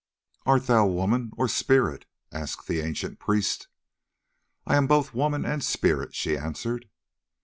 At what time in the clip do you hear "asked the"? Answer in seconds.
2.31-2.79